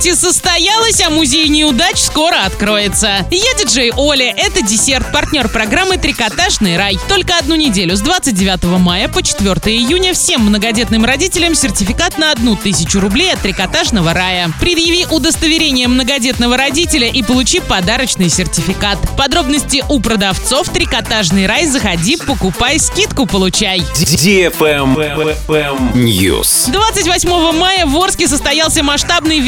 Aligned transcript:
пати 0.00 0.14
состоялось, 0.14 1.00
а 1.06 1.10
музей 1.10 1.48
неудач 1.48 1.98
скоро 1.98 2.46
откроется. 2.46 3.26
Я 3.30 3.54
диджей 3.58 3.92
Оля, 3.94 4.32
это 4.34 4.62
десерт, 4.62 5.12
партнер 5.12 5.48
программы 5.48 5.98
«Трикотажный 5.98 6.78
рай». 6.78 6.98
Только 7.08 7.36
одну 7.36 7.54
неделю, 7.54 7.96
с 7.96 8.00
29 8.00 8.78
мая 8.78 9.08
по 9.08 9.22
4 9.22 9.50
июня, 9.76 10.14
всем 10.14 10.46
многодетным 10.46 11.04
родителям 11.04 11.54
сертификат 11.54 12.16
на 12.16 12.32
одну 12.32 12.56
тысячу 12.56 12.98
рублей 13.00 13.32
от 13.32 13.40
«Трикотажного 13.40 14.14
рая». 14.14 14.50
Предъяви 14.58 15.06
удостоверение 15.10 15.86
многодетного 15.86 16.56
родителя 16.56 17.08
и 17.08 17.22
получи 17.22 17.60
подарочный 17.60 18.30
сертификат. 18.30 18.98
Подробности 19.18 19.84
у 19.88 20.00
продавцов 20.00 20.70
«Трикотажный 20.70 21.46
рай». 21.46 21.66
Заходи, 21.66 22.16
покупай, 22.16 22.78
скидку 22.78 23.26
получай. 23.26 23.80
News. 25.94 26.70
28 26.70 27.58
мая 27.58 27.84
в 27.84 27.96
Орске 27.96 28.28
состоялся 28.28 28.82
масштабный 28.82 29.40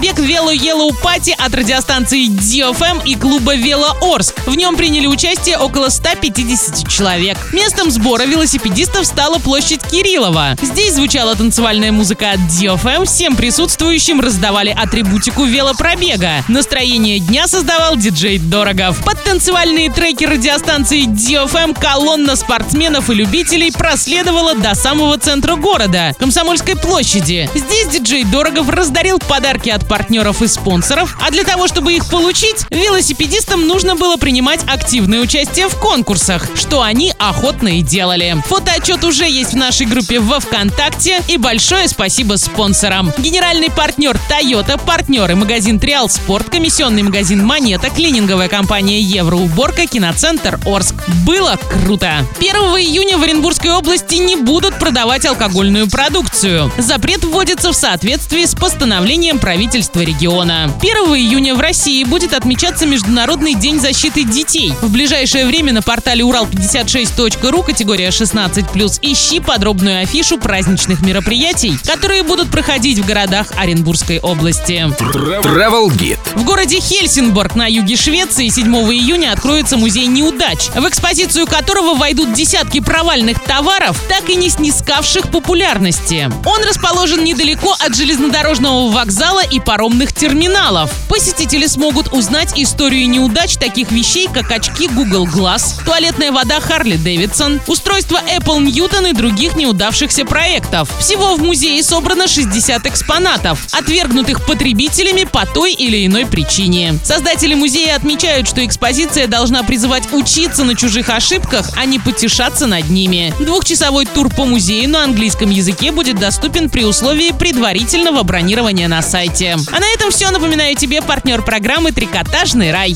велопробег 0.00 0.18
«Вело 0.18 0.52
Yellow 0.52 0.94
Пати» 1.02 1.34
от 1.38 1.54
радиостанции 1.54 2.28
DFM 2.28 3.02
и 3.04 3.14
клуба 3.16 3.54
«Вело 3.54 3.96
Орск». 4.00 4.34
В 4.46 4.54
нем 4.54 4.76
приняли 4.76 5.06
участие 5.06 5.58
около 5.58 5.88
150 5.88 6.88
человек. 6.88 7.36
Местом 7.52 7.90
сбора 7.90 8.24
велосипедистов 8.24 9.06
стала 9.06 9.38
площадь 9.38 9.82
Кириллова. 9.82 10.56
Здесь 10.62 10.94
звучала 10.94 11.34
танцевальная 11.34 11.92
музыка 11.92 12.32
от 12.32 12.38
DFM, 12.38 13.04
всем 13.04 13.36
присутствующим 13.36 14.20
раздавали 14.20 14.70
атрибутику 14.70 15.44
велопробега. 15.44 16.44
Настроение 16.48 17.18
дня 17.18 17.46
создавал 17.46 17.96
диджей 17.96 18.38
Дорогов. 18.38 19.04
Под 19.04 19.22
танцевальные 19.22 19.90
треки 19.90 20.24
радиостанции 20.24 21.06
DFM 21.06 21.78
колонна 21.78 22.36
спортсменов 22.36 23.10
и 23.10 23.14
любителей 23.14 23.72
проследовала 23.72 24.54
до 24.54 24.74
самого 24.74 25.18
центра 25.18 25.56
города, 25.56 26.14
Комсомольской 26.18 26.76
площади. 26.76 27.50
Здесь 27.54 27.88
диджей 27.88 28.24
Дорогов 28.24 28.68
раздарил 28.68 29.18
подарки 29.18 29.68
от 29.68 29.89
партнеров 29.90 30.40
и 30.40 30.46
спонсоров, 30.46 31.16
а 31.20 31.32
для 31.32 31.42
того, 31.42 31.66
чтобы 31.66 31.94
их 31.94 32.06
получить, 32.06 32.64
велосипедистам 32.70 33.66
нужно 33.66 33.96
было 33.96 34.16
принимать 34.16 34.60
активное 34.68 35.18
участие 35.18 35.68
в 35.68 35.74
конкурсах, 35.80 36.46
что 36.54 36.82
они 36.82 37.12
охотно 37.18 37.80
и 37.80 37.82
делали. 37.82 38.40
Фотоотчет 38.46 39.02
уже 39.02 39.28
есть 39.28 39.52
в 39.52 39.56
нашей 39.56 39.86
группе 39.86 40.20
во 40.20 40.38
ВКонтакте 40.38 41.20
и 41.26 41.38
большое 41.38 41.88
спасибо 41.88 42.36
спонсорам. 42.36 43.12
Генеральный 43.18 43.68
партнер 43.68 44.16
Toyota, 44.30 44.80
партнеры 44.80 45.34
магазин 45.34 45.80
Триал 45.80 46.08
Спорт, 46.08 46.48
комиссионный 46.50 47.02
магазин 47.02 47.44
Монета, 47.44 47.90
клининговая 47.90 48.48
компания 48.48 49.00
Евроуборка, 49.00 49.88
киноцентр 49.88 50.60
Орск. 50.66 50.94
Было 51.26 51.58
круто! 51.68 52.24
1 52.38 52.54
июня 52.78 53.18
в 53.18 53.24
Оренбургской 53.24 53.72
области 53.72 54.14
не 54.14 54.36
будут 54.36 54.78
продавать 54.78 55.26
алкогольную 55.26 55.90
продукцию. 55.90 56.70
Запрет 56.78 57.24
вводится 57.24 57.72
в 57.72 57.74
соответствии 57.74 58.44
с 58.44 58.54
постановлением 58.54 59.40
правительства 59.40 59.79
региона. 59.94 60.70
1 60.80 60.94
июня 61.16 61.54
в 61.54 61.60
России 61.60 62.04
будет 62.04 62.34
отмечаться 62.34 62.86
Международный 62.86 63.54
день 63.54 63.80
защиты 63.80 64.24
детей. 64.24 64.72
В 64.82 64.90
ближайшее 64.92 65.46
время 65.46 65.72
на 65.72 65.82
портале 65.82 66.22
урал56.ру 66.22 67.62
категория 67.62 68.08
16+, 68.08 68.98
ищи 69.02 69.40
подробную 69.40 70.02
афишу 70.02 70.38
праздничных 70.38 71.02
мероприятий, 71.02 71.78
которые 71.86 72.22
будут 72.22 72.50
проходить 72.50 72.98
в 72.98 73.06
городах 73.06 73.48
Оренбургской 73.56 74.18
области. 74.18 74.86
Travel 74.98 75.88
Guide. 75.88 76.18
В 76.34 76.44
городе 76.44 76.80
Хельсинборг 76.80 77.54
на 77.54 77.66
юге 77.66 77.96
Швеции 77.96 78.48
7 78.48 78.66
июня 78.92 79.32
откроется 79.32 79.76
музей 79.76 80.06
неудач, 80.06 80.68
в 80.74 80.88
экспозицию 80.88 81.46
которого 81.46 81.94
войдут 81.94 82.32
десятки 82.32 82.80
провальных 82.80 83.42
товаров, 83.42 84.02
так 84.08 84.28
и 84.28 84.36
не 84.36 84.50
снискавших 84.50 85.30
популярности. 85.30 86.30
Он 86.44 86.62
расположен 86.64 87.24
недалеко 87.24 87.76
от 87.78 87.94
железнодорожного 87.94 88.90
вокзала 88.90 89.44
и 89.44 89.60
паромных 89.70 90.12
терминалов. 90.12 90.90
Посетители 91.08 91.68
смогут 91.68 92.12
узнать 92.12 92.54
историю 92.56 93.08
неудач 93.08 93.54
таких 93.54 93.92
вещей, 93.92 94.26
как 94.26 94.50
очки 94.50 94.88
Google 94.88 95.28
Glass, 95.28 95.84
туалетная 95.84 96.32
вода 96.32 96.58
Harley 96.58 96.98
Davidson, 96.98 97.60
устройство 97.68 98.20
Apple 98.36 98.64
Newton 98.64 99.10
и 99.10 99.12
других 99.12 99.54
неудавшихся 99.54 100.24
проектов. 100.24 100.90
Всего 100.98 101.36
в 101.36 101.42
музее 101.44 101.84
собрано 101.84 102.26
60 102.26 102.84
экспонатов, 102.88 103.64
отвергнутых 103.70 104.44
потребителями 104.44 105.22
по 105.22 105.46
той 105.46 105.72
или 105.72 106.04
иной 106.04 106.26
причине. 106.26 106.98
Создатели 107.04 107.54
музея 107.54 107.94
отмечают, 107.94 108.48
что 108.48 108.66
экспозиция 108.66 109.28
должна 109.28 109.62
призывать 109.62 110.12
учиться 110.12 110.64
на 110.64 110.74
чужих 110.74 111.10
ошибках, 111.10 111.70
а 111.76 111.84
не 111.84 112.00
потешаться 112.00 112.66
над 112.66 112.90
ними. 112.90 113.32
Двухчасовой 113.38 114.06
тур 114.06 114.34
по 114.34 114.46
музею 114.46 114.90
на 114.90 115.04
английском 115.04 115.48
языке 115.48 115.92
будет 115.92 116.18
доступен 116.18 116.70
при 116.70 116.84
условии 116.84 117.30
предварительного 117.30 118.24
бронирования 118.24 118.88
на 118.88 119.00
сайте. 119.00 119.49
А 119.72 119.80
на 119.80 119.86
этом 119.94 120.10
все. 120.10 120.30
Напоминаю 120.30 120.74
тебе 120.76 121.02
партнер 121.02 121.42
программы 121.42 121.92
«Трикотажный 121.92 122.72
рай». 122.72 122.88